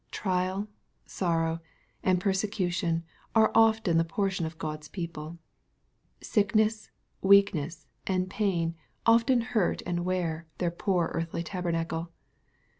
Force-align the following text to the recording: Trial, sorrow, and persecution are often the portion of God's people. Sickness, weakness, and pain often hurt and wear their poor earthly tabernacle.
Trial, 0.09 0.67
sorrow, 1.05 1.61
and 2.01 2.19
persecution 2.19 3.03
are 3.35 3.51
often 3.53 3.99
the 3.99 4.03
portion 4.03 4.47
of 4.47 4.57
God's 4.57 4.87
people. 4.87 5.37
Sickness, 6.21 6.89
weakness, 7.21 7.85
and 8.07 8.27
pain 8.27 8.73
often 9.05 9.41
hurt 9.41 9.83
and 9.85 10.03
wear 10.03 10.47
their 10.57 10.71
poor 10.71 11.11
earthly 11.13 11.43
tabernacle. 11.43 12.09